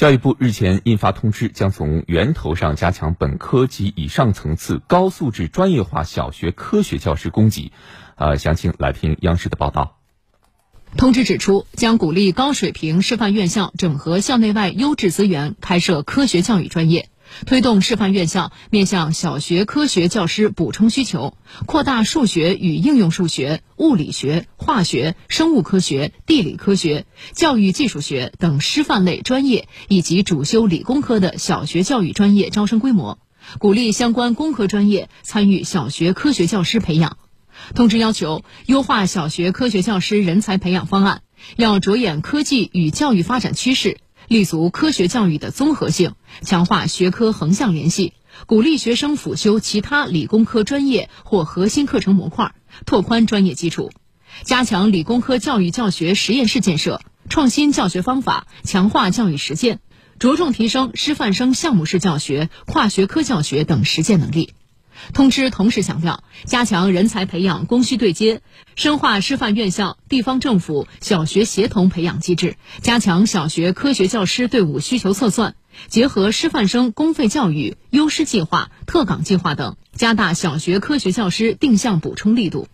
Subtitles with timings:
[0.00, 7.70] 教育部日前印发通知，将从源头上加强本科及以上层次高素质专业化小学科学教师供给。
[8.16, 9.98] 呃，详情来听央视的报道。
[10.96, 17.10] 通知指出，将鼓励高水平师范院校整合校内外优质资源，开设科学教育专业。
[17.46, 21.36] 推动示范院校面向小学科学教师补充需求，
[21.66, 33.18] 扩大数学与应用数学、物理学、化学、生物科学、地理科学、教育技术学等师范类专业以及主修理工科的小学教育专业招生规模，
[33.58, 37.16] 鼓励相关工科专业参与小学科学教师培养。
[37.74, 41.22] 通知要求，优化小学科学教师人才培养方案，
[41.56, 43.98] 要着眼科技与教育发展趋势。
[44.30, 48.12] 立足科学教育的综合性，强化学科横向联系，
[48.46, 52.54] 鼓励学生辅修其他理工科专业或核心课程模块，
[52.86, 53.90] 拓宽专业基础；
[54.44, 59.80] 加强理工科教育教学实验室建设，创新教学方法，强化教育实践，
[60.20, 64.54] 着重提升师范生项目式教学、跨学科教学等实践能力。
[65.12, 68.42] 通知同时强调，加强人才培养供需对接，
[68.76, 75.54] 深化师范院校、地方政府、小学协同培养机制，加强小学科学教师队伍需求测算，
[75.88, 82.68] 结合师范生公费教育、优师计划、特岗计划等，加大小学科学教师定向补充力度。